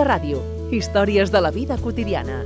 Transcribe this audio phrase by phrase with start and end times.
[0.00, 0.40] de ràdio.
[0.72, 2.38] Històries de la vida quotidiana.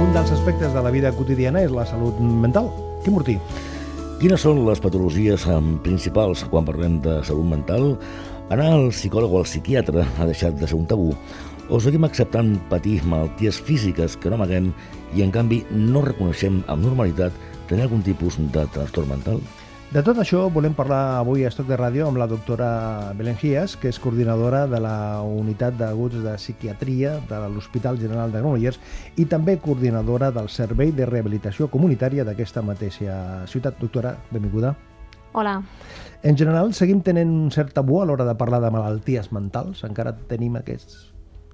[0.00, 2.68] Un dels aspectes de la vida quotidiana és la salut mental.
[3.04, 3.38] Quim Mortí.
[4.20, 5.46] Quines són les patologies
[5.86, 7.94] principals quan parlem de salut mental?
[8.52, 11.14] Anar al psicòleg o al psiquiatre ha deixat de ser un tabú
[11.70, 14.72] o seguim acceptant patir malalties físiques que no amaguem
[15.16, 17.32] i en canvi no reconeixem amb normalitat
[17.70, 19.40] tenir algun tipus de trastorn mental?
[19.90, 22.68] De tot això volem parlar avui a Estoc de Ràdio amb la doctora
[23.18, 28.38] Belén Gies, que és coordinadora de la Unitat d'Aguts de Psiquiatria de l'Hospital General de
[28.38, 28.78] Granollers
[29.18, 33.82] i també coordinadora del Servei de Rehabilitació Comunitària d'aquesta mateixa ciutat.
[33.82, 34.76] Doctora, benvinguda.
[35.32, 35.58] Hola.
[36.22, 39.82] En general, seguim tenint un cert tabú a l'hora de parlar de malalties mentals?
[39.82, 41.08] Encara tenim aquests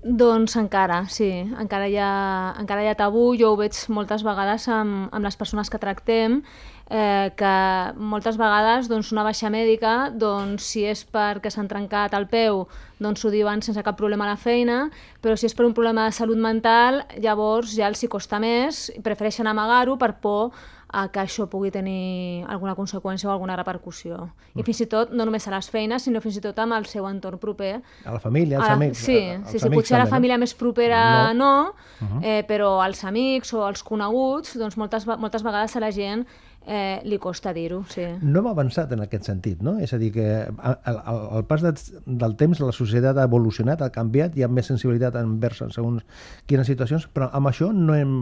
[0.06, 1.28] doncs encara, sí,
[1.58, 5.36] encara hi, ha, encara hi ha tabú, jo ho veig moltes vegades amb, amb les
[5.36, 6.38] persones que tractem,
[6.86, 7.54] eh, que
[7.98, 12.64] moltes vegades doncs, una baixa mèdica, doncs, si és perquè s'han trencat el peu,
[13.02, 14.84] doncs ho diuen sense cap problema a la feina,
[15.20, 18.86] però si és per un problema de salut mental, llavors ja els hi costa més,
[19.02, 20.54] prefereixen amagar-ho per por
[20.96, 24.30] a que això pugui tenir alguna conseqüència o alguna repercussió.
[24.56, 26.88] I fins i tot, no només a les feines, sinó fins i tot amb el
[26.88, 27.74] seu entorn proper.
[28.04, 29.04] A la família, als la, amics.
[29.04, 30.46] Sí, als sí, sí potser a la també, família no?
[30.46, 31.02] més propera
[31.34, 31.54] no, no
[31.96, 32.20] Uh -huh.
[32.22, 36.26] eh, però als amics o als coneguts, doncs moltes, moltes vegades a la gent
[36.66, 38.04] eh, li costa dir-ho, sí.
[38.20, 39.78] No hem avançat en aquest sentit, no?
[39.78, 40.26] És a dir, que
[40.58, 41.72] al, pas de,
[42.06, 46.02] del temps la societat ha evolucionat, ha canviat, hi ha més sensibilitat envers en segons
[46.46, 48.12] quines situacions, però amb això no hem,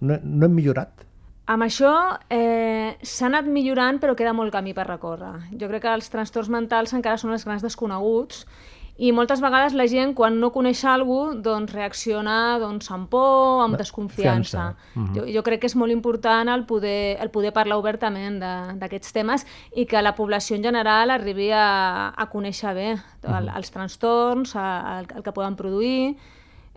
[0.00, 1.06] no, no hem millorat.
[1.50, 1.92] Amb això
[2.30, 5.32] eh, s'ha anat millorant però queda molt camí per recórrer.
[5.58, 8.44] Jo crec que els trastorns mentals encara són els grans desconeguts
[9.00, 13.62] i moltes vegades la gent, quan no coneix alguna cosa, doncs reacciona doncs, amb por,
[13.64, 14.74] amb desconfiança.
[14.94, 15.14] Uh -huh.
[15.16, 18.38] jo, jo crec que és molt important el poder, el poder parlar obertament
[18.78, 22.90] d'aquests temes i que la població en general arribi a, a conèixer bé
[23.22, 26.16] el, els trastorns, el, el que poden produir,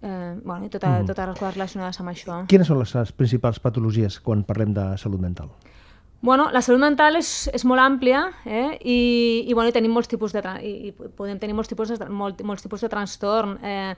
[0.04, 1.08] eh, bueno, i tota, uh -huh.
[1.08, 2.46] totes les coses relacionades amb això.
[2.48, 5.50] Quines són les, les principals patologies quan parlem de salut mental?
[6.24, 8.78] Bueno, la salut mental és, és molt àmplia eh?
[8.80, 9.00] I,
[9.44, 12.40] i, bueno, i tenim molts tipus de i, i podem tenir molts tipus de, molt,
[12.48, 13.58] molts tipus de trastorn.
[13.60, 13.92] Eh,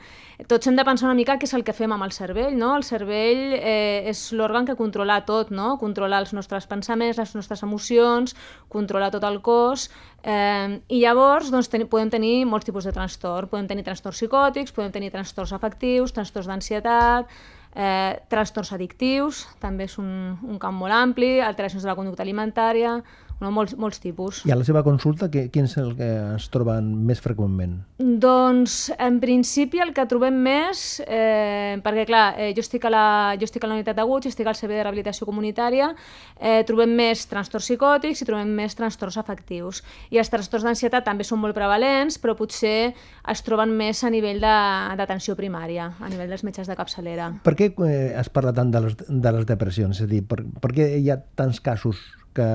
[0.49, 2.55] tots hem de pensar una mica què és el que fem amb el cervell.
[2.57, 2.71] No?
[2.79, 5.75] El cervell eh, és l'òrgan que controla tot, no?
[5.77, 8.33] controla els nostres pensaments, les nostres emocions,
[8.73, 9.91] controla tot el cos
[10.23, 13.53] eh, i llavors doncs, ten, podem tenir molts tipus de trastorn.
[13.53, 17.37] Podem tenir trastorns psicòtics, podem tenir trastorns afectius, trastorns d'ansietat,
[17.75, 20.07] Eh, trastorns addictius, també és un,
[20.47, 23.01] un camp molt ampli, alteracions de la conducta alimentària,
[23.41, 24.41] no, molts, molts tipus.
[24.47, 27.77] I a la seva consulta, que, quin és el que es troben més freqüentment?
[27.99, 33.05] Doncs, en principi, el que trobem més, eh, perquè, clar, eh, jo, estic a la,
[33.39, 35.91] jo estic a la unitat d'aguts, estic al servei de rehabilitació comunitària,
[36.39, 39.83] eh, trobem més trastorns psicòtics i trobem més trastorns afectius.
[40.11, 44.39] I els trastorns d'ansietat també són molt prevalents, però potser es troben més a nivell
[44.39, 47.33] d'atenció primària, a nivell dels metges de capçalera.
[47.43, 49.99] Per què eh, es parla tant de les, de les depressions?
[49.99, 51.99] És a dir, per, per què hi ha tants casos
[52.35, 52.45] que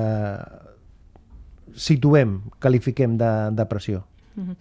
[1.74, 4.04] situem, qualifiquem de depressió?
[4.34, 4.56] Mm -hmm.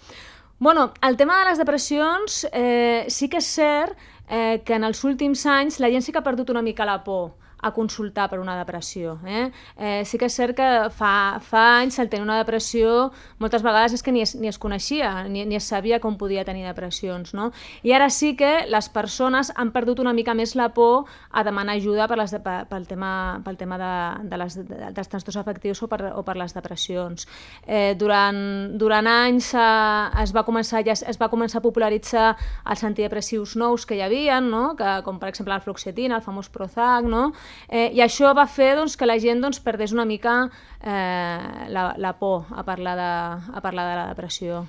[0.59, 3.95] Bueno, el tema de les depressions eh, sí que és cert
[4.27, 7.03] eh, que en els últims anys la gent sí que ha perdut una mica la
[7.03, 7.31] por
[7.61, 9.17] a consultar per una depressió.
[9.25, 9.49] Eh?
[9.77, 13.09] Eh, sí que és cert que fa, fa anys el tenir una depressió
[13.39, 16.45] moltes vegades és que ni es, ni es coneixia, ni, ni es sabia com podia
[16.47, 17.33] tenir depressions.
[17.35, 17.49] No?
[17.83, 21.77] I ara sí que les persones han perdut una mica més la por a demanar
[21.79, 23.11] ajuda per les de, pel tema,
[23.45, 23.93] pel tema de,
[24.29, 27.27] de les, de, dels trastorns afectius o per, o per les depressions.
[27.65, 28.39] Eh, durant,
[28.79, 32.29] durant anys eh, es, va començar, ja es, es va començar a popularitzar
[32.69, 34.73] els antidepressius nous que hi havia, no?
[34.79, 37.29] que, com per exemple el fluoxetina, el famós Prozac, no?
[37.69, 40.49] Eh, I això va fer doncs, que la gent doncs, perdés una mica
[40.81, 43.13] eh, la, la por a parlar, de,
[43.55, 44.65] a parlar de la depressió.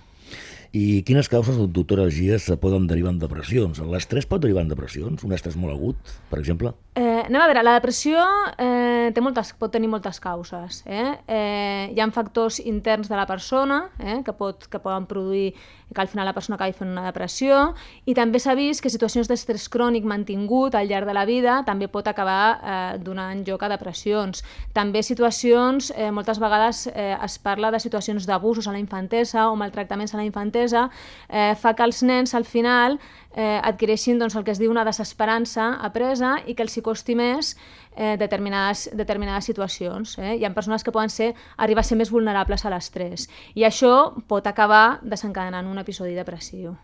[0.70, 3.80] I quines causes, doctora Gies, poden derivar en depressions?
[3.90, 5.24] L'estrès pot derivar en depressions?
[5.26, 6.70] Un estrès molt agut, per exemple?
[6.94, 8.22] Eh, anem a veure, la depressió
[8.54, 10.84] eh, té moltes, pot tenir moltes causes.
[10.86, 11.08] Eh?
[11.26, 15.56] Eh, hi ha factors interns de la persona eh, que, pot, que poden produir
[15.94, 17.74] que al final la persona acabi fent una depressió
[18.06, 21.88] i també s'ha vist que situacions d'estrès crònic mantingut al llarg de la vida també
[21.88, 24.44] pot acabar eh, donant lloc a depressions.
[24.72, 29.56] També situacions, eh, moltes vegades eh, es parla de situacions d'abusos a la infantesa o
[29.56, 30.88] maltractaments a la infantesa,
[31.28, 32.98] eh, fa que els nens al final
[33.34, 37.16] eh, adquireixin doncs, el que es diu una desesperança apresa i que els hi costi
[37.18, 37.54] més
[37.96, 40.16] eh, determinades, determinades situacions.
[40.18, 40.36] Eh?
[40.38, 44.12] Hi ha persones que poden ser, arribar a ser més vulnerables a l'estrès i això
[44.28, 46.76] pot acabar desencadenant un episodi depressiu.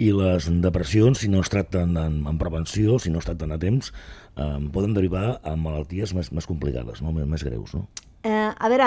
[0.00, 3.58] I les depressions, si no es tracten en, en prevenció, si no es tracten a
[3.58, 3.92] temps,
[4.36, 7.12] eh, poden derivar a malalties més, més complicades, no?
[7.12, 7.74] més, més greus.
[7.74, 7.88] No?
[8.22, 8.86] Eh, a veure,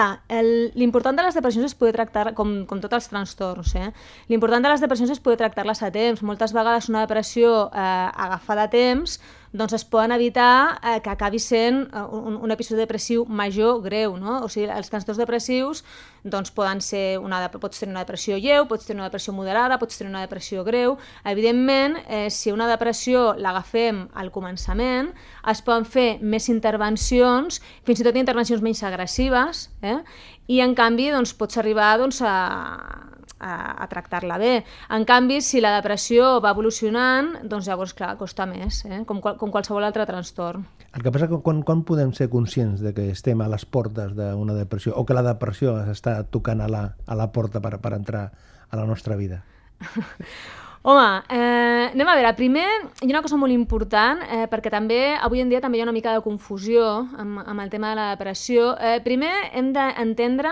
[0.78, 3.88] l'important de les depressions és poder tractar, com, com tots els trastorns, eh?
[4.30, 6.22] l'important de les depressions és poder tractar-les a temps.
[6.22, 9.18] Moltes vegades una depressió eh, agafada a temps
[9.54, 14.18] doncs es poden evitar eh, que acabi sent eh, un, un episodi depressiu major greu.
[14.18, 14.40] No?
[14.44, 15.84] O sigui, els trastorns depressius
[16.24, 20.00] doncs, poden ser una, pots tenir una depressió lleu, pots tenir una depressió moderada, pots
[20.00, 20.98] tenir una depressió greu.
[21.30, 25.14] Evidentment, eh, si una depressió l'agafem al començament,
[25.52, 30.00] es poden fer més intervencions, fins i tot intervencions menys agressives, eh?
[30.48, 33.13] i en canvi doncs, pots arribar doncs, a,
[33.44, 34.54] a, a tractar-la bé.
[34.96, 39.04] En canvi, si la depressió va evolucionant, doncs llavors, clar, costa més, eh?
[39.10, 40.66] com, com qualsevol altre trastorn.
[40.94, 44.14] El que passa que quan, quan podem ser conscients de que estem a les portes
[44.16, 47.96] d'una depressió o que la depressió està tocant a la, a la porta per, per
[47.98, 48.28] entrar
[48.70, 49.42] a la nostra vida?
[50.84, 55.14] Home, eh, anem a veure, primer hi ha una cosa molt important, eh, perquè també
[55.16, 56.84] avui en dia també hi ha una mica de confusió
[57.16, 58.74] amb, amb el tema de la depressió.
[58.76, 60.52] Eh, primer hem d'entendre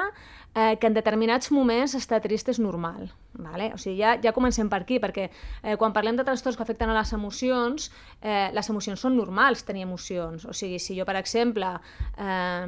[0.56, 3.12] eh, que en determinats moments estar trist és normal.
[3.34, 3.72] Vale?
[3.74, 6.92] O sigui, ja, ja comencem per aquí, perquè eh, quan parlem de trastorns que afecten
[6.92, 7.88] a les emocions,
[8.20, 10.44] eh, les emocions són normals tenir emocions.
[10.44, 11.70] O sigui, si jo, per exemple,
[12.18, 12.68] eh,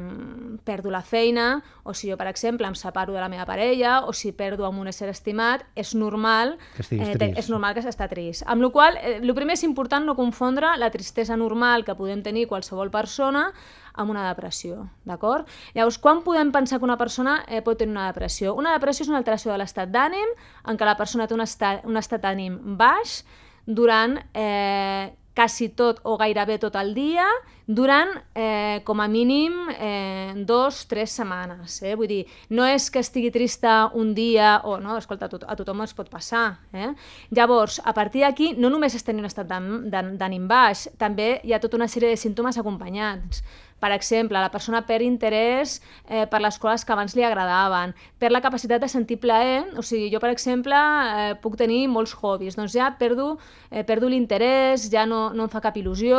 [0.64, 4.16] perdo la feina, o si jo, per exemple, em separo de la meva parella, o
[4.16, 8.46] si perdo amb un ésser estimat, és normal que, eh, és normal que s'està trist.
[8.48, 12.24] Amb la qual eh, el primer és important no confondre la tristesa normal que podem
[12.24, 13.50] tenir qualsevol persona
[13.94, 15.46] amb una depressió, d'acord?
[15.74, 18.54] Llavors, quan podem pensar que una persona eh, pot tenir una depressió?
[18.58, 20.34] Una depressió és una alteració de l'estat d'ànim
[20.66, 23.22] en què la persona té un estat, un estat d'ànim baix
[23.66, 27.26] durant eh, quasi tot o gairebé tot el dia
[27.66, 31.80] durant eh, com a mínim eh, dos, tres setmanes.
[31.82, 31.94] Eh?
[31.98, 32.20] Vull dir,
[32.54, 36.10] no és que estigui trista un dia o no, escolta, a, a tothom es pot
[36.12, 36.60] passar.
[36.72, 36.92] Eh?
[37.34, 41.60] Llavors, a partir d'aquí, no només és tenir un estat d'ànim baix, també hi ha
[41.60, 43.42] tota una sèrie de símptomes acompanyants.
[43.84, 45.74] Per exemple, la persona perd interès
[46.08, 49.84] eh, per les coses que abans li agradaven, per la capacitat de sentir plaer, o
[49.84, 53.34] sigui, jo, per exemple, eh, puc tenir molts hobbies, doncs ja perdo,
[53.68, 56.16] eh, perdo l'interès, ja no, no em fa cap il·lusió,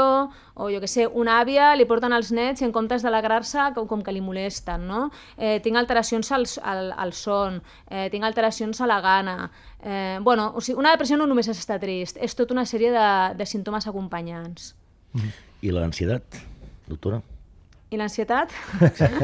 [0.53, 3.89] o jo que sé, una àvia li porten els nets i en comptes d'alegrar-se com,
[3.89, 5.09] com que li molesten, no?
[5.33, 9.37] Eh, tinc alteracions al, al, al son, eh, tinc alteracions a la gana,
[9.81, 12.93] eh, bueno, o sigui, una depressió no només és estar trist, és tota una sèrie
[12.93, 13.11] de,
[13.41, 14.75] de símptomes acompanyants.
[15.65, 16.43] I l'ansietat,
[16.85, 17.25] doctora?
[17.95, 18.51] I l'ansietat?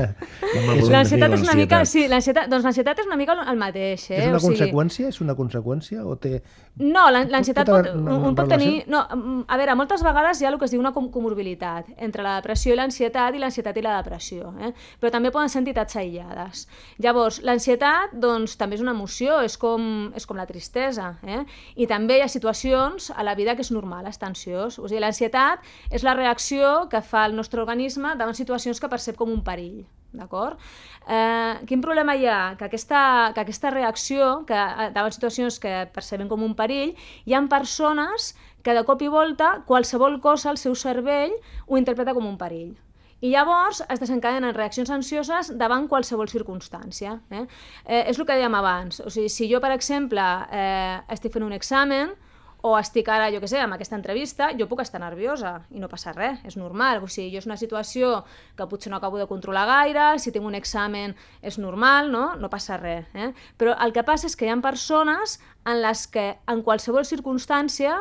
[0.93, 1.81] l'ansietat és una mica...
[1.89, 4.07] Sí, l'ansietat, doncs l'ansietat és una mica el mateix.
[4.09, 4.21] Eh?
[4.21, 4.55] És una o sigui...
[4.55, 5.11] conseqüència?
[5.11, 6.05] És una conseqüència?
[6.07, 6.39] O té...
[6.79, 8.85] No, l'ansietat pot, pot, un, un pot tenir...
[8.91, 9.01] No,
[9.43, 12.71] a veure, moltes vegades hi ha el que es diu una comorbilitat entre la depressió
[12.71, 14.53] i l'ansietat i l'ansietat i la depressió.
[14.63, 14.71] Eh?
[15.01, 16.63] Però també poden ser entitats aïllades.
[17.03, 19.83] Llavors, l'ansietat doncs, també és una emoció, és com,
[20.15, 21.11] és com la tristesa.
[21.27, 21.41] Eh?
[21.75, 24.79] I també hi ha situacions a la vida que és normal estar ansiós.
[24.79, 28.91] O sigui, l'ansietat és la reacció que fa el nostre organisme davant situacions situacions que
[28.91, 29.81] percep com un perill.
[30.11, 30.59] D'acord?
[31.07, 32.55] Eh, quin problema hi ha?
[32.59, 36.93] Que aquesta, que aquesta reacció, que eh, davant situacions que percebem com un perill,
[37.25, 41.33] hi ha persones que de cop i volta qualsevol cosa al seu cervell
[41.67, 42.75] ho interpreta com un perill.
[43.21, 47.19] I llavors es desencadenen reaccions ansioses davant qualsevol circumstància.
[47.29, 47.45] Eh?
[47.85, 48.99] Eh, és el que dèiem abans.
[49.05, 52.15] O sigui, si jo, per exemple, eh, estic fent un examen,
[52.61, 55.89] o estic ara, jo què sé, amb aquesta entrevista, jo puc estar nerviosa i no
[55.89, 57.01] passa res, és normal.
[57.01, 58.21] O sigui, jo és una situació
[58.57, 62.35] que potser no acabo de controlar gaire, si tinc un examen és normal, no?
[62.37, 63.09] No passa res.
[63.13, 63.31] Eh?
[63.57, 67.97] Però el que passa és que hi ha persones en les que en qualsevol circumstància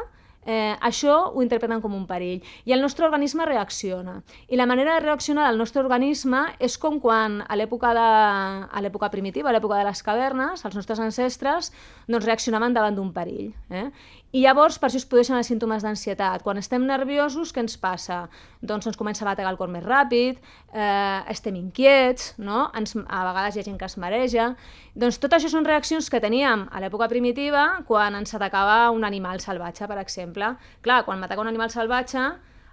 [0.46, 4.20] eh, això ho interpreten com un perill i el nostre organisme reacciona.
[4.48, 8.06] I la manera de reaccionar del nostre organisme és com quan a l'època de,
[8.70, 11.72] a l'època primitiva, a l'època de les cavernes, els nostres ancestres
[12.08, 13.52] doncs, reaccionaven davant d'un perill.
[13.70, 13.88] Eh?
[14.30, 16.44] I llavors, per això es produeixen els símptomes d'ansietat.
[16.46, 18.28] Quan estem nerviosos, què ens passa?
[18.62, 20.38] Doncs ens comença a bategar el cor més ràpid,
[20.70, 22.68] eh, estem inquiets, no?
[22.78, 24.54] ens, a vegades hi ha gent que es mareja...
[25.00, 29.38] Doncs tot això són reaccions que teníem a l'època primitiva quan ens atacava un animal
[29.38, 30.29] salvatge, per exemple.
[30.82, 32.28] Clar, quan m'ataca un animal salvatge,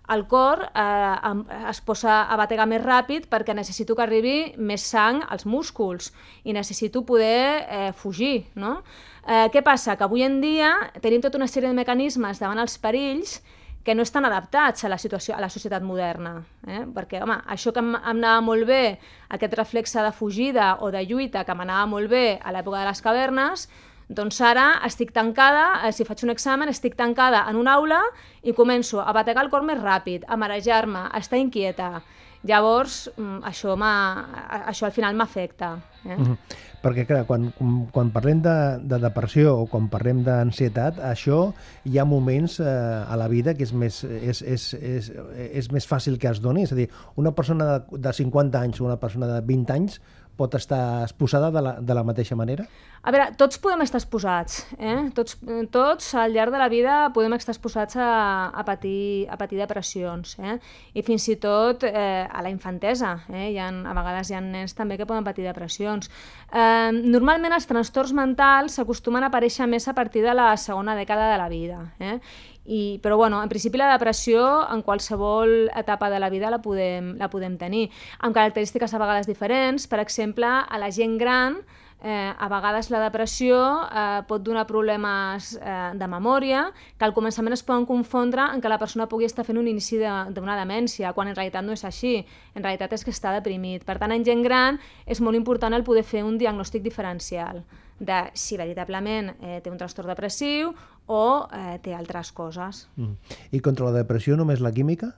[0.08, 5.20] el cor eh, es posa a bategar més ràpid perquè necessito que arribi més sang
[5.28, 6.14] als músculs
[6.48, 8.48] i necessito poder eh, fugir.
[8.56, 8.80] No?
[9.28, 9.98] Eh, què passa?
[10.00, 10.72] Que avui en dia
[11.04, 13.42] tenim tota una sèrie de mecanismes davant els perills
[13.88, 16.42] que no estan adaptats a la situació a la societat moderna.
[16.68, 16.82] Eh?
[16.96, 18.98] Perquè, home, això que em, em anava molt bé,
[19.32, 23.04] aquest reflexe de fugida o de lluita que m'anava molt bé a l'època de les
[23.04, 23.70] cavernes,
[24.08, 28.00] doncs ara estic tancada, eh, si faig un examen, estic tancada en una aula
[28.42, 32.02] i començo a bategar el cor més ràpid, a marejar-me, a estar inquieta.
[32.48, 35.80] Llavors, mm, això, això al final m'afecta.
[36.06, 36.16] Eh?
[36.16, 36.38] Mm -hmm.
[36.82, 37.52] Perquè, clar, quan,
[37.92, 43.16] quan parlem de, de depressió o quan parlem d'ansietat, això hi ha moments eh, a
[43.18, 45.12] la vida que és més, és, és, és,
[45.54, 46.64] és més fàcil que es doni.
[46.64, 50.00] És a dir, una persona de, de 50 anys o una persona de 20 anys
[50.38, 52.68] pot estar exposada de la, de la mateixa manera?
[53.08, 54.98] A veure, tots podem estar exposats, eh?
[55.16, 55.38] Tots,
[55.72, 58.10] tots al llarg de la vida podem estar exposats a,
[58.52, 60.58] a, patir, a patir depressions, eh?
[60.98, 63.48] I fins i tot eh, a la infantesa, eh?
[63.54, 66.12] Hi ha, a vegades hi ha nens també que poden patir depressions.
[66.52, 71.32] Eh, normalment els trastorns mentals s'acostumen a aparèixer més a partir de la segona dècada
[71.32, 72.20] de la vida, eh?
[72.68, 74.44] I, però bueno, en principi la depressió
[74.74, 77.88] en qualsevol etapa de la vida la podem, la podem tenir,
[78.20, 79.88] amb característiques a vegades diferents.
[79.88, 81.62] Per exemple, a la gent gran
[82.04, 87.56] eh, a vegades la depressió eh, pot donar problemes eh, de memòria que al començament
[87.56, 91.14] es poden confondre en què la persona pugui estar fent un inici d'una de, demència,
[91.14, 92.20] quan en realitat no és així.
[92.56, 93.86] En realitat és que està deprimit.
[93.88, 97.64] Per tant, en gent gran és molt important el poder fer un diagnòstic diferencial
[98.00, 100.74] de si veritablement eh, té un trastorn depressiu
[101.08, 102.86] o eh, té altres coses.
[102.96, 103.40] Mm.
[103.58, 105.16] I contra la depressió només la química?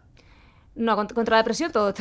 [0.79, 1.97] No, contra la depressió tot.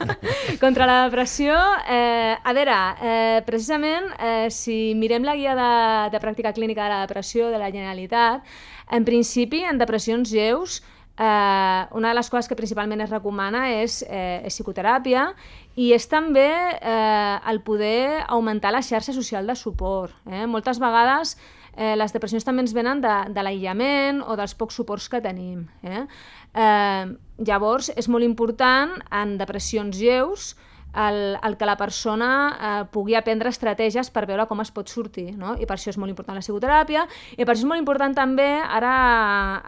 [0.60, 1.56] contra la depressió,
[1.88, 5.70] eh, a veure, eh, precisament, eh, si mirem la guia de,
[6.12, 8.44] de pràctica clínica de la depressió de la Generalitat,
[8.92, 10.82] en principi, en depressions lleus,
[11.16, 15.30] eh, una de les coses que principalment es recomana és, eh, és psicoteràpia
[15.76, 20.12] i és també eh, el poder augmentar la xarxa social de suport.
[20.28, 20.44] Eh?
[20.44, 21.38] Moltes vegades
[21.76, 25.66] eh, les depressions també ens venen de, de l'aïllament o dels pocs suports que tenim.
[25.82, 26.04] Eh?
[26.52, 27.06] Eh,
[27.46, 30.54] llavors, és molt important en depressions lleus
[30.94, 35.30] el, el que la persona eh, pugui aprendre estratègies per veure com es pot sortir,
[35.38, 35.54] no?
[35.60, 37.06] i per això és molt important la psicoteràpia,
[37.36, 38.94] i per això és molt important també, ara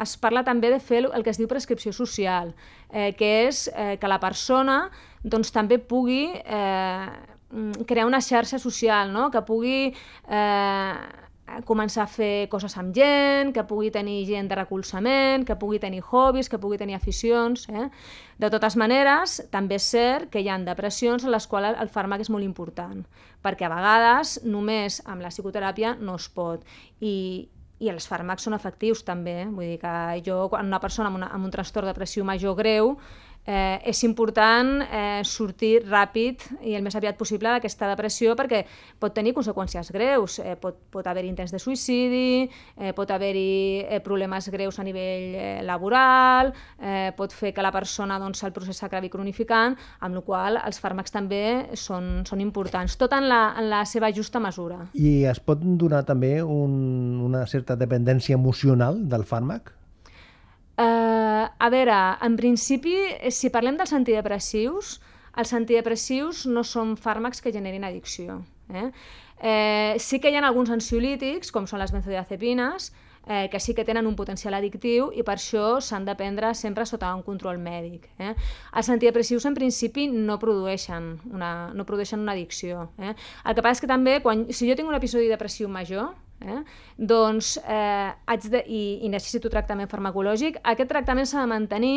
[0.03, 2.53] es parla també de fer el que es diu prescripció social,
[2.91, 4.85] eh, que és eh, que la persona
[5.23, 7.11] doncs, també pugui eh,
[7.87, 9.31] crear una xarxa social, no?
[9.31, 10.95] que pugui eh,
[11.69, 16.03] començar a fer coses amb gent, que pugui tenir gent de recolzament, que pugui tenir
[16.03, 17.69] hobbies, que pugui tenir aficions.
[17.69, 17.89] Eh?
[18.39, 22.25] De totes maneres, també és cert que hi ha depressions en les quals el fàrmac
[22.25, 23.05] és molt important,
[23.43, 26.65] perquè a vegades només amb la psicoteràpia no es pot.
[27.01, 27.49] I,
[27.83, 29.43] i els fàrmacs són efectius també.
[29.43, 29.51] Eh?
[29.51, 29.95] Vull dir que
[30.27, 32.97] jo, quan una persona amb, una, amb un trastorn depressiu major greu,
[33.47, 38.63] eh, és important eh, sortir ràpid i el més aviat possible d'aquesta depressió perquè
[39.03, 40.39] pot tenir conseqüències greus.
[40.43, 45.35] Eh, pot, pot haver intents de suïcidi, eh, pot haver-hi eh, problemes greus a nivell
[45.35, 50.25] eh, laboral, eh, pot fer que la persona doncs, el procés s'acabi cronificant, amb la
[50.27, 51.43] qual els fàrmacs també
[51.75, 54.79] són, són importants, tot en la, en la seva justa mesura.
[54.95, 59.82] I es pot donar també un, una certa dependència emocional del fàrmac?
[60.73, 62.95] Uh, a veure, en principi,
[63.31, 64.97] si parlem dels antidepressius,
[65.37, 68.41] els antidepressius no són fàrmacs que generin addicció.
[68.73, 68.91] Eh?
[69.43, 72.93] Eh, sí que hi ha alguns ansiolítics, com són les benzodiazepines,
[73.27, 76.87] eh, que sí que tenen un potencial addictiu i per això s'han de prendre sempre
[76.87, 78.09] sota un control mèdic.
[78.19, 78.35] Eh?
[78.77, 82.91] Els antidepressius en principi no produeixen una, no produeixen una addicció.
[82.99, 83.15] Eh?
[83.45, 86.13] El que passa és que també, quan, si jo tinc un episodi depressiu major,
[86.43, 86.61] eh?
[86.97, 91.97] doncs eh, haig de, i, i necessito tractament farmacològic, aquest tractament s'ha de mantenir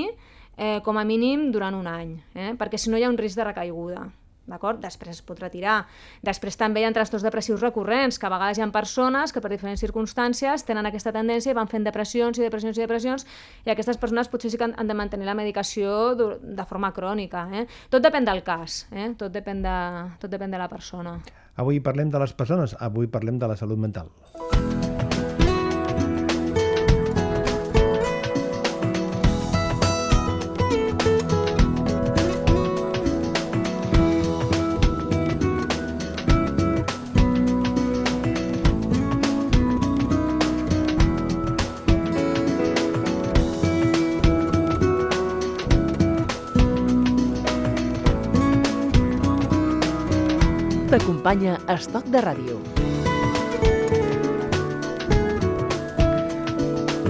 [0.57, 2.53] eh, com a mínim durant un any, eh?
[2.59, 4.05] perquè si no hi ha un risc de recaiguda.
[4.45, 4.77] D'acord?
[4.77, 5.79] Després es pot retirar.
[6.25, 9.49] Després també hi ha trastorns depressius recurrents, que a vegades hi ha persones que per
[9.49, 13.25] diferents circumstàncies tenen aquesta tendència i van fent depressions i depressions i depressions
[13.65, 17.47] i aquestes persones potser sí que han de mantenir la medicació de forma crònica.
[17.57, 17.65] Eh?
[17.89, 19.09] Tot depèn del cas, eh?
[19.17, 19.79] tot, depèn de,
[20.21, 21.17] tot depèn de la persona.
[21.55, 24.11] Avui parlem de les persones, avui parlem de la salut mental.
[51.25, 52.55] T'acompanya Estoc de Ràdio.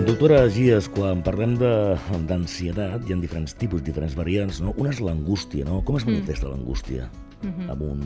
[0.07, 4.62] Doctora Gies, quan parlem d'ansietat, hi ha diferents tipus, diferents variants.
[4.63, 4.72] No?
[4.79, 5.81] Una és l'angústia, no?
[5.84, 6.15] Com es mm.
[6.15, 6.53] manifesta mm.
[6.53, 7.10] l'angústia
[7.41, 7.72] mm -hmm.
[7.74, 8.00] amb un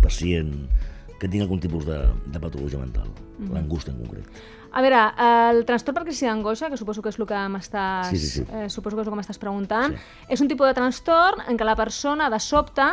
[0.00, 0.54] pacient
[1.18, 3.08] que tingui algun tipus de, de patologia mental?
[3.10, 3.54] Mm -hmm.
[3.54, 4.26] L'angústia en concret.
[4.70, 4.98] A veure,
[5.50, 8.42] el trastorn per crisi d'angoixa, que suposo que és el que m'estàs sí, sí, sí.
[8.52, 10.26] eh, suposo que és el que m'estàs preguntant, sí.
[10.28, 12.84] és un tipus de trastorn en què la persona de sobte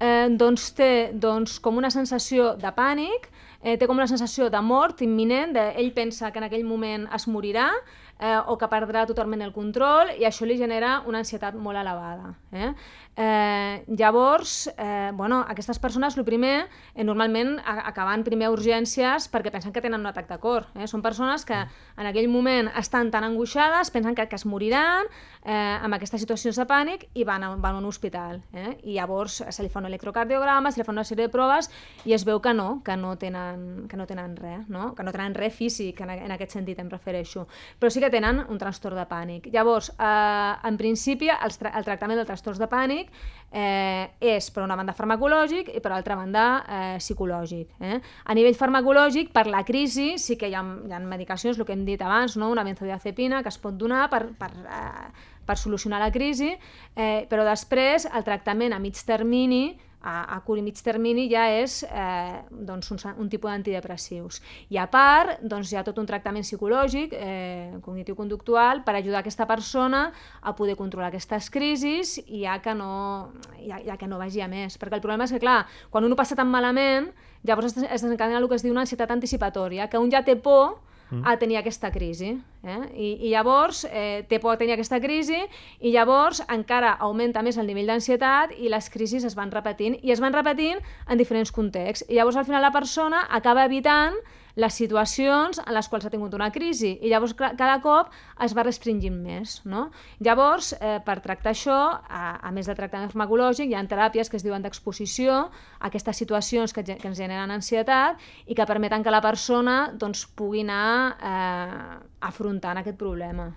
[0.00, 3.30] eh, doncs té doncs, com una sensació de pànic
[3.62, 7.08] eh, té com una sensació de mort imminent, de, ell pensa que en aquell moment
[7.16, 7.70] es morirà,
[8.18, 12.34] eh, o que perdrà totalment el control i això li genera una ansietat molt elevada.
[12.52, 12.72] Eh?
[13.16, 19.50] Eh, llavors, eh, bueno, aquestes persones, el primer, eh, normalment acaben primer a urgències perquè
[19.50, 20.66] pensen que tenen un atac de cor.
[20.74, 20.86] Eh?
[20.86, 25.08] Són persones que en aquell moment estan tan angoixades, pensen que, que es moriran
[25.42, 28.42] eh, amb aquestes situacions de pànic i van a, van a un hospital.
[28.52, 28.76] Eh?
[28.84, 31.70] I llavors se li fa un electrocardiograma, se li fa una sèrie de proves
[32.04, 34.94] i es veu que no, que no tenen, que no tenen res, no?
[34.94, 37.46] que no tenen res físic, en, en aquest sentit em refereixo.
[37.80, 39.48] Però sí que tenen un trastorn de pànic.
[39.52, 43.12] Llavors, eh, en principi, el, tra el tractament del trastorn de pànic
[43.52, 47.76] eh, és, per una banda, farmacològic i, per altra banda, eh, psicològic.
[47.80, 48.00] Eh?
[48.24, 51.76] A nivell farmacològic, per la crisi, sí que hi ha, hi ha medicacions, el que
[51.76, 52.50] hem dit abans, no?
[52.50, 56.52] una benzodiazepina que es pot donar per, per, eh, per solucionar la crisi,
[56.96, 61.46] eh, però després el tractament a mig termini a, a curt i mig termini ja
[61.50, 64.38] és eh, doncs un, un tipus d'antidepressius.
[64.70, 69.48] I a part, doncs hi ha tot un tractament psicològic, eh, cognitiu-conductual, per ajudar aquesta
[69.50, 70.06] persona
[70.40, 74.50] a poder controlar aquestes crisis i ja que no, ja, ja que no vagi a
[74.52, 74.78] més.
[74.78, 77.10] Perquè el problema és que, clar, quan un ho passa tan malament,
[77.46, 80.38] llavors es, es desencadena el que es diu una ansietat anticipatòria, que un ja té
[80.38, 80.78] por
[81.10, 81.22] mm.
[81.24, 82.32] a tenir aquesta crisi.
[82.62, 82.78] Eh?
[82.94, 85.38] I, I llavors eh, té por a tenir aquesta crisi
[85.80, 90.14] i llavors encara augmenta més el nivell d'ansietat i les crisis es van repetint i
[90.14, 92.08] es van repetint en diferents contexts.
[92.10, 94.18] I llavors al final la persona acaba evitant
[94.56, 98.12] les situacions en les quals ha tingut una crisi i llavors cada cop
[98.44, 99.60] es va restringint més.
[99.68, 99.90] No?
[100.24, 104.40] Llavors, eh, per tractar això, a, a més de tractament farmacològic, hi ha teràpies que
[104.40, 109.12] es diuen d'exposició a aquestes situacions que, que ens generen ansietat i que permeten que
[109.12, 110.88] la persona doncs, pugui anar
[111.20, 113.50] eh, afrontant aquest problema.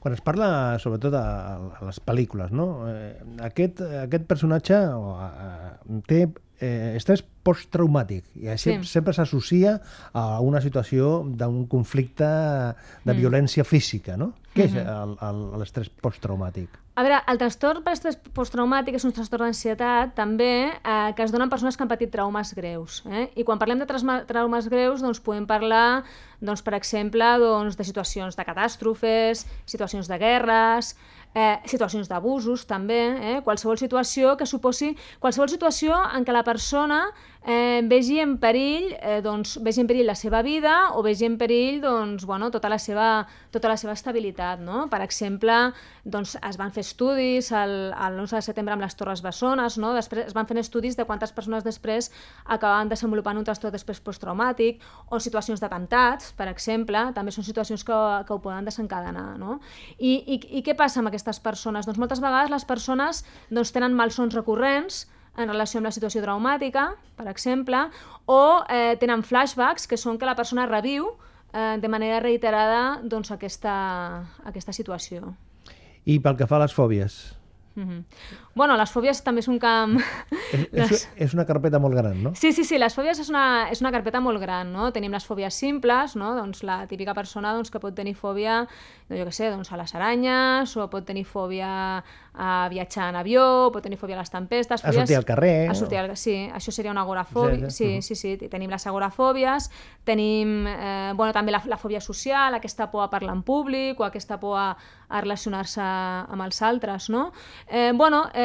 [0.00, 1.24] Quan es parla, sobretot a,
[1.78, 2.86] a les pel·lícules, no?
[2.88, 3.14] Eh,
[3.44, 6.24] aquest, aquest personatge eh, té
[6.64, 8.78] eh, estrès posttraumàtic i sí.
[8.88, 9.76] sempre s'associa
[10.16, 13.18] a una situació d'un conflicte de mm.
[13.20, 14.32] violència física, no?
[14.54, 15.58] Què és mm-hmm.
[15.58, 16.80] l'estrès posttraumàtic?
[16.94, 21.32] A veure, el trastorn per estrès posttraumàtic és un trastorn d'ansietat també eh, que es
[21.34, 23.00] donen persones que han patit traumes greus.
[23.10, 23.24] Eh?
[23.34, 23.88] I quan parlem de
[24.28, 26.04] traumes greus doncs podem parlar,
[26.38, 30.94] doncs, per exemple, doncs, de situacions de catàstrofes, situacions de guerres,
[31.34, 33.02] eh, situacions d'abusos també,
[33.34, 33.36] eh?
[33.44, 37.02] qualsevol situació que suposi, qualsevol situació en què la persona
[37.44, 41.36] eh, vegi en perill, eh, doncs, vegi en perill la seva vida o vegi en
[41.38, 44.62] perill doncs, bueno, tota, la seva, tota la seva estabilitat.
[44.64, 44.86] No?
[44.90, 45.54] Per exemple,
[46.04, 49.92] doncs, es van fer estudis el, el 11 de setembre amb les Torres Bessones, no?
[49.94, 52.10] després es van fer estudis de quantes persones després
[52.44, 54.80] acabaven desenvolupant un trastorn després posttraumàtic
[55.10, 59.34] o situacions d'atemptats, per exemple, també són situacions que, que ho poden desencadenar.
[59.38, 59.58] No?
[59.98, 61.86] I, i, I què passa amb aquestes persones?
[61.88, 65.06] Doncs moltes vegades les persones doncs, tenen malsons recurrents,
[65.36, 67.88] en relació amb la situació traumàtica, per exemple,
[68.30, 71.08] o eh, tenen flashbacks, que són que la persona reviu
[71.52, 73.74] eh, de manera reiterada doncs, aquesta,
[74.44, 75.34] aquesta situació.
[76.04, 77.34] I pel que fa a les fòbies?
[77.74, 78.04] Mm -hmm.
[78.54, 79.96] Bueno, les fòbies també és un camp...
[80.54, 81.06] És, les...
[81.26, 82.34] és, una carpeta molt gran, no?
[82.38, 84.92] Sí, sí, sí, les fòbies és una, és una carpeta molt gran, no?
[84.94, 86.34] Tenim les fòbies simples, no?
[86.38, 88.62] Doncs la típica persona doncs, que pot tenir fòbia,
[89.08, 91.72] no, jo què sé, doncs a les aranyes, o pot tenir fòbia
[92.34, 94.82] a viatjar en avió, pot tenir fòbia a les tempestes...
[94.82, 95.02] Fòbies...
[95.02, 95.54] A sortir al carrer...
[95.70, 96.14] A sortir al...
[96.18, 97.70] Sí, això seria una agorafòbia.
[97.74, 99.70] Sí, sí, sí, sí, tenim les agorafòbies,
[100.06, 104.06] tenim eh, bueno, també la, la fòbia social, aquesta por a parlar en públic o
[104.06, 104.68] aquesta por a,
[105.08, 107.28] a relacionar-se amb els altres, no?
[107.68, 108.43] Eh, bueno, eh,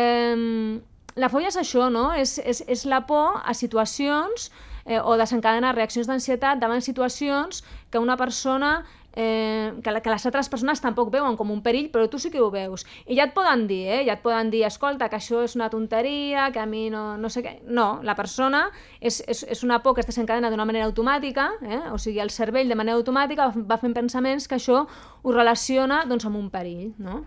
[1.20, 2.10] la fòbia és això, no?
[2.16, 4.50] És, és, és la por a situacions
[4.86, 8.80] eh, o desencadenar reaccions d'ansietat davant situacions que una persona
[9.16, 12.42] eh, que, que les altres persones tampoc veuen com un perill, però tu sí que
[12.42, 12.86] ho veus.
[13.08, 14.04] I ja et poden dir, eh?
[14.08, 17.32] ja et poden dir, escolta, que això és una tonteria, que a mi no, no
[17.34, 17.58] sé què...
[17.68, 18.68] No, la persona
[19.00, 21.84] és, és, és una por que es desencadena d'una manera automàtica, eh?
[21.92, 26.30] o sigui, el cervell de manera automàtica va fent pensaments que això ho relaciona doncs,
[26.30, 27.26] amb un perill, no?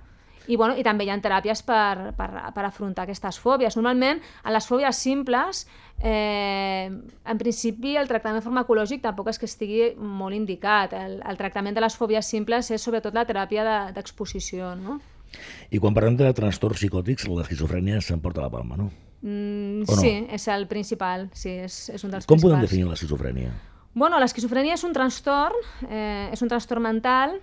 [0.48, 3.76] I, bueno, I també hi ha teràpies per, per, per afrontar aquestes fòbies.
[3.78, 5.66] Normalment, en les fòbies simples,
[6.02, 10.96] eh, en principi el tractament farmacològic tampoc és que estigui molt indicat.
[10.98, 14.74] El, el tractament de les fòbies simples és sobretot la teràpia d'exposició.
[14.74, 14.98] De, no?
[15.70, 18.90] I quan parlem de trastorns psicòtics, l'esquizofrènia s'emporta la palma, no?
[19.22, 20.00] Mm, no?
[20.00, 21.28] Sí, és el principal.
[21.32, 22.42] Sí, és, és un dels Com principals.
[22.42, 23.52] podem definir l'esquizofrènia?
[23.94, 25.56] Bueno, l'esquizofrènia és un trastorn,
[25.88, 27.38] eh, és un trastorn mental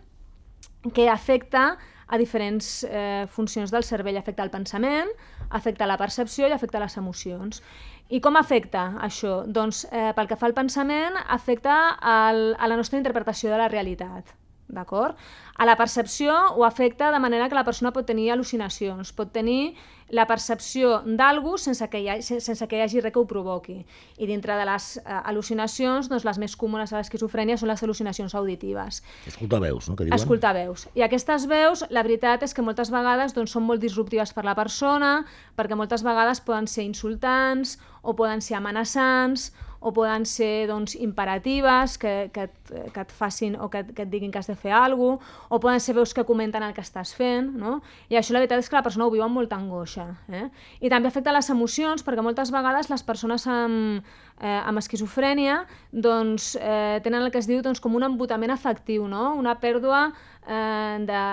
[0.93, 1.77] que afecta
[2.09, 4.17] a diferents eh, funcions del cervell.
[4.17, 5.11] Afecta el pensament,
[5.49, 7.61] afecta la percepció i afecta les emocions.
[8.09, 9.43] I com afecta això?
[9.45, 13.69] Doncs eh, pel que fa al pensament, afecta el, a la nostra interpretació de la
[13.69, 14.35] realitat.
[14.69, 15.17] d'acord?
[15.59, 19.73] A la percepció ho afecta de manera que la persona pot tenir al·lucinacions, pot tenir
[20.15, 23.75] la percepció d'algú sense, que hi hagi, sense que hi hagi res que ho provoqui.
[24.17, 28.37] I dintre de les uh, al·lucinacions, doncs, les més comunes a l'esquizofrènia són les al·lucinacions
[28.39, 29.03] auditives.
[29.27, 29.99] Escoltar veus, no?
[29.99, 30.15] Que diuen?
[30.15, 30.87] Escoltar veus.
[30.95, 34.55] I aquestes veus, la veritat és que moltes vegades doncs, són molt disruptives per la
[34.55, 35.25] persona,
[35.59, 37.75] perquè moltes vegades poden ser insultants
[38.09, 43.55] o poden ser amenaçants o poden ser doncs, imperatives, que, que, et, que et facin
[43.55, 46.13] o que, que et diguin que has de fer alguna cosa, o poden ser veus
[46.13, 47.79] que comenten el que estàs fent, no?
[48.11, 50.09] i això la veritat és que la persona ho viu amb molta angoixa.
[50.27, 50.49] Eh?
[50.83, 54.03] I també afecta les emocions, perquè moltes vegades les persones amb,
[54.41, 59.07] eh, amb esquizofrènia doncs, eh, tenen el que es diu doncs, com un embotament afectiu,
[59.07, 59.31] no?
[59.39, 60.09] una pèrdua
[60.43, 61.23] eh, de,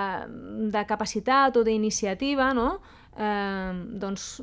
[0.71, 2.77] de capacitat o d'iniciativa, no?
[3.19, 4.43] Eh, doncs,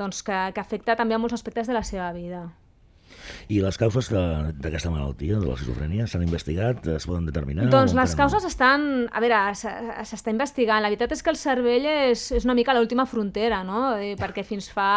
[0.00, 2.46] doncs que, que afecta també a molts aspectes de la seva vida.
[3.50, 7.66] I les causes d'aquesta malaltia, de l'esquizofrènia, s'han investigat, es poden determinar?
[7.72, 8.50] Doncs les causes no?
[8.52, 8.88] estan...
[9.10, 10.82] A veure, s'està investigant.
[10.82, 13.96] La veritat és que el cervell és, és una mica l'última frontera, no?
[14.20, 14.90] Perquè fins fa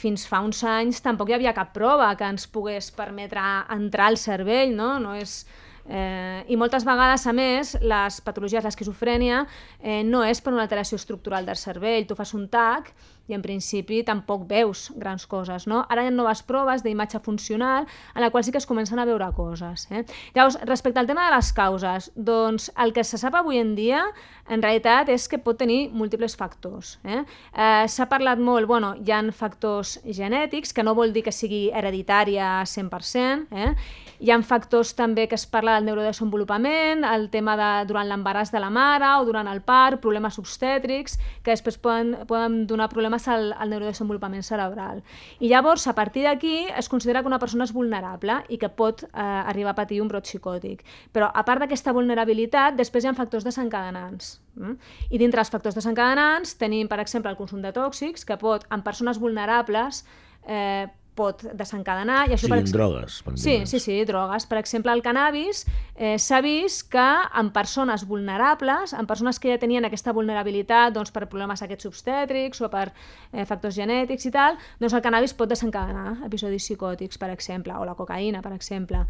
[0.00, 3.42] fins fa uns anys tampoc hi havia cap prova que ens pogués permetre
[3.74, 4.94] entrar al cervell, no?
[5.02, 5.42] No és
[5.88, 9.44] Eh, I moltes vegades, a més, les patologies, l'esquizofrènia,
[9.80, 12.06] eh, no és per una alteració estructural del cervell.
[12.06, 12.92] Tu fas un TAC
[13.30, 15.66] i en principi tampoc veus grans coses.
[15.70, 15.84] No?
[15.88, 19.06] Ara hi ha noves proves d'imatge funcional en la qual sí que es comencen a
[19.06, 19.86] veure coses.
[19.90, 20.04] Eh?
[20.34, 24.04] Llavors, respecte al tema de les causes, doncs el que se sap avui en dia
[24.50, 26.96] en realitat és que pot tenir múltiples factors.
[27.04, 27.22] Eh?
[27.22, 31.68] Eh, S'ha parlat molt, bueno, hi han factors genètics, que no vol dir que sigui
[31.70, 33.74] hereditària 100%, eh?
[34.20, 38.60] hi han factors també que es parla del neurodesenvolupament, el tema de durant l'embaràs de
[38.60, 43.52] la mare o durant el part, problemes obstètrics, que després poden, poden donar problemes al,
[43.52, 45.02] al neurodesenvolupament cerebral.
[45.40, 49.04] I llavors, a partir d'aquí, es considera que una persona és vulnerable i que pot
[49.04, 50.84] eh, arribar a patir un brot psicòtic.
[51.12, 54.38] Però, a part d'aquesta vulnerabilitat, després hi ha factors desencadenants.
[54.56, 54.78] Mm?
[55.10, 58.86] I dintre els factors desencadenants tenim, per exemple, el consum de tòxics, que pot, en
[58.86, 60.04] persones vulnerables,
[60.46, 62.24] eh, pot desencadenar.
[62.28, 63.18] I això, Siguin per drogues.
[63.26, 64.46] Per sí, sí, sí, drogues.
[64.50, 67.06] Per exemple, el cannabis eh, s'ha vist que
[67.40, 72.62] en persones vulnerables, en persones que ja tenien aquesta vulnerabilitat doncs, per problemes aquests obstètrics
[72.64, 77.30] o per eh, factors genètics i tal, doncs el cannabis pot desencadenar episodis psicòtics, per
[77.34, 79.04] exemple, o la cocaïna, per exemple.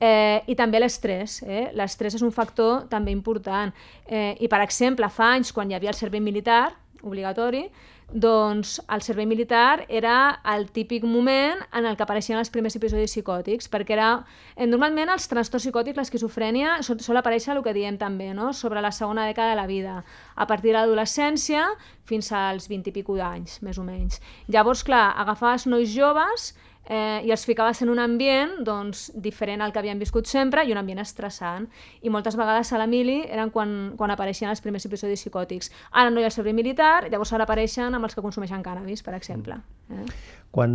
[0.00, 1.40] Eh, I també l'estrès.
[1.46, 1.68] Eh?
[1.76, 3.72] L'estrès és un factor també important.
[4.06, 7.66] Eh, I, per exemple, fa anys, quan hi havia el servei militar, obligatori,
[8.12, 13.14] doncs el servei militar era el típic moment en el que apareixien els primers episodis
[13.14, 14.10] psicòtics, perquè era,
[14.56, 18.52] eh, normalment els trastorns psicòtics, l'esquizofrènia, sol, sol aparèixer el que diem també, no?
[18.52, 21.66] sobre la segona dècada de la vida, a partir de l'adolescència
[22.04, 24.20] fins als 20 i pico d'anys, més o menys.
[24.48, 26.52] Llavors, clar, agafaves nois joves
[26.86, 30.72] eh, i els ficaves en un ambient doncs, diferent al que havien viscut sempre i
[30.72, 31.68] un ambient estressant.
[32.02, 35.72] I moltes vegades a la mili eren quan, quan apareixien els primers episodis psicòtics.
[35.92, 39.02] Ara no hi ha el servei militar, llavors ara apareixen amb els que consumeixen cannabis,
[39.02, 39.60] per exemple.
[39.90, 40.06] Eh?
[40.54, 40.74] Quan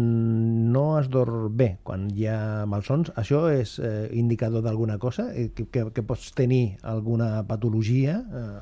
[0.73, 5.29] no es dorm bé, quan hi ha malsons, això és eh, indicador d'alguna cosa?
[5.31, 8.57] Eh, que, que, que pots tenir alguna patologia eh,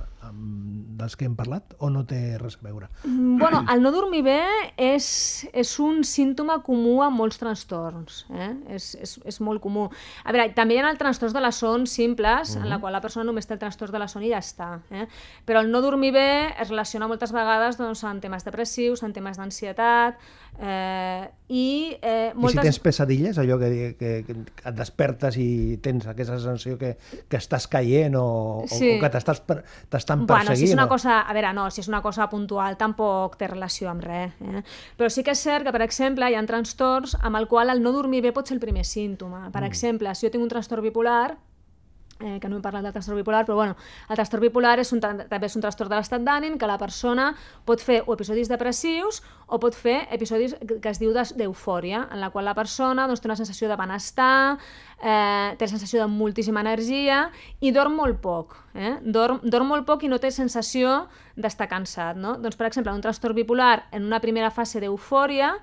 [0.98, 2.90] dels que hem parlat o no té res a veure?
[3.06, 4.40] Mm, bueno, el no dormir bé
[4.78, 5.08] és,
[5.54, 8.24] és un símptoma comú a molts trastorns.
[8.34, 8.50] Eh?
[8.78, 9.88] És, és, és molt comú.
[10.24, 12.64] A veure, també hi ha els trastorns de la son simples, uh -huh.
[12.64, 14.80] en la qual la persona només té el trastorn de la son i ja està.
[14.92, 15.08] Eh?
[15.46, 19.38] Però el no dormir bé es relaciona moltes vegades doncs, amb temes depressius, amb temes
[19.38, 20.16] d'ansietat,
[20.60, 22.58] eh, i, eh, moltes...
[22.58, 26.96] I si tens pesadilles, allò que, que, que et despertes i tens aquesta sensació que,
[27.30, 28.92] que estàs caient o, sí.
[28.92, 30.28] o, o que t'estan perseguint...
[30.28, 31.22] Bueno, si és una cosa...
[31.22, 34.36] A veure, no, si és una cosa puntual tampoc té relació amb res.
[34.44, 34.64] Eh?
[35.00, 37.84] Però sí que és cert que, per exemple, hi ha trastorns amb el qual el
[37.84, 39.48] no dormir bé pot ser el primer símptoma.
[39.54, 39.70] Per mm.
[39.72, 41.38] exemple, si jo tinc un trastorn bipolar,
[42.20, 43.76] eh, que no hem parlat del trastorn bipolar, però bueno,
[44.10, 47.30] el trastorn bipolar és un, també és un trastorn de l'estat d'ànim que la persona
[47.66, 52.32] pot fer o episodis depressius o pot fer episodis que es diu d'eufòria, en la
[52.34, 54.58] qual la persona doncs, té una sensació de benestar,
[55.02, 57.28] eh, té sensació de moltíssima energia
[57.60, 58.58] i dorm molt poc.
[58.76, 58.98] Eh?
[59.02, 62.18] Dorm, dorm molt poc i no té sensació d'estar cansat.
[62.18, 62.38] No?
[62.42, 65.56] Doncs, per exemple, un trastorn bipolar en una primera fase d'eufòria,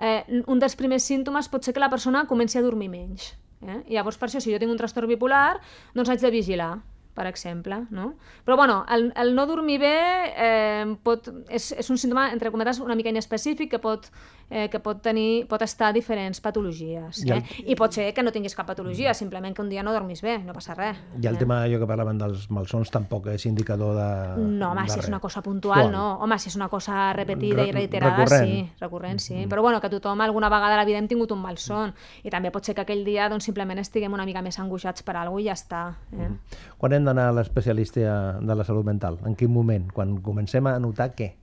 [0.00, 3.34] eh, un dels primers símptomes pot ser que la persona comenci a dormir menys.
[3.66, 3.80] Eh?
[3.88, 5.58] I llavors, per això, si jo tinc un trastorn bipolar,
[5.96, 6.76] doncs haig de vigilar
[7.18, 7.80] per exemple.
[7.90, 8.12] No?
[8.46, 9.94] Però bueno, el, el no dormir bé
[10.38, 14.06] eh, pot, és, és un símptoma, entre cometes, una mica inespecífic que pot,
[14.50, 17.22] eh, que pot, tenir, pot estar a diferents patologies.
[17.22, 17.28] Eh?
[17.28, 17.70] I, el...
[17.72, 20.38] I pot ser que no tinguis cap patologia, simplement que un dia no dormis bé,
[20.44, 20.98] no passa res.
[21.20, 21.42] I el eh?
[21.42, 24.08] tema allò que parlaven dels malsons tampoc és indicador de...
[24.42, 25.92] No, home, de si és una cosa puntual, Sual.
[25.92, 26.06] no.
[26.24, 28.48] Home, si és una cosa repetida Re i reiterada, recurrent.
[28.48, 29.34] sí, recurrent, sí.
[29.34, 29.48] Mm -hmm.
[29.48, 31.94] Però bueno, que tothom alguna vegada a la vida hem tingut un malson.
[32.24, 35.16] I també pot ser que aquell dia doncs, simplement estiguem una mica més angoixats per
[35.16, 35.96] alguna cosa i ja està.
[36.12, 36.28] Eh?
[36.28, 36.38] Mm.
[36.78, 39.18] Quan hem d'anar a l'especialista de la salut mental?
[39.24, 39.92] En quin moment?
[39.92, 41.34] Quan comencem a notar què?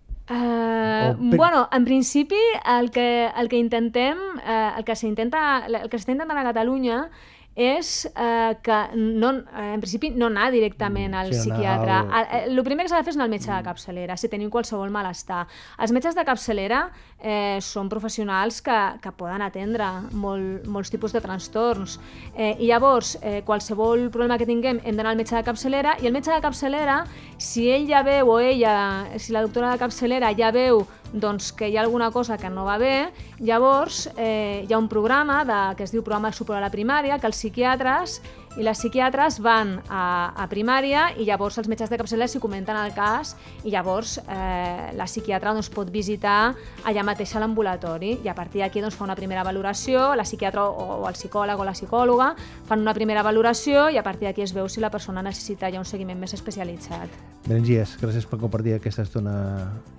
[1.14, 2.42] Uh, per- Bueno, en principi
[2.80, 7.10] el que, el que intentem, eh, el que s'intenta el que s'està intentant a Catalunya
[7.56, 12.02] és eh, que no, eh, en principi no anar directament al Sí, psiquiatre.
[12.44, 14.50] El, el primer que s'ha de fer és anar al metge de capçalera, si tenim
[14.52, 15.46] qualsevol malestar.
[15.80, 21.22] Els metges de capçalera eh, són professionals que, que poden atendre molt, molts tipus de
[21.24, 21.98] trastorns.
[22.36, 26.10] Eh, I llavors, eh, qualsevol problema que tinguem hem d'anar al metge de capçalera i
[26.10, 27.04] el metge de capçalera,
[27.38, 28.76] si ell ja veu o ella,
[29.18, 32.66] si la doctora de capçalera ja veu doncs, que hi ha alguna cosa que no
[32.68, 36.60] va bé, llavors eh, hi ha un programa de, que es diu Programa de Suport
[36.60, 38.20] a la Primària, que els psiquiatres
[38.56, 42.78] i les psiquiatres van a, a primària i llavors els metges de capçalera s'hi comenten
[42.80, 46.56] el cas i llavors eh, la psiquiatra doncs, pot visitar
[46.88, 50.68] allà mateix a l'ambulatori i a partir d'aquí doncs, fa una primera valoració, la psiquiatra
[50.70, 52.32] o, o el psicòleg o la psicòloga
[52.68, 55.82] fan una primera valoració i a partir d'aquí es veu si la persona necessita ja
[55.82, 57.12] un seguiment més especialitzat.
[57.46, 59.36] Berengies, gràcies per compartir aquesta estona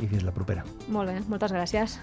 [0.00, 0.64] i fins la propera.
[0.88, 2.00] Molt bé, moltes gràcies.